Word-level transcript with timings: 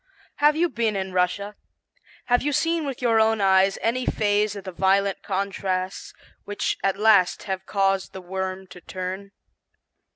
Have 0.37 0.55
you 0.55 0.67
been 0.67 0.95
in 0.95 1.13
Russia? 1.13 1.55
Have 2.25 2.41
you 2.41 2.53
seen 2.53 2.87
with 2.87 3.03
your 3.03 3.19
own 3.19 3.39
eyes 3.39 3.77
any 3.83 4.07
phase 4.07 4.55
of 4.55 4.63
the 4.63 4.71
violent 4.71 5.21
contrasts 5.21 6.11
which 6.43 6.75
at 6.83 6.97
last 6.97 7.43
have 7.43 7.67
caused 7.67 8.11
the 8.11 8.19
worm 8.23 8.65
to 8.69 8.81
turn? 8.81 9.29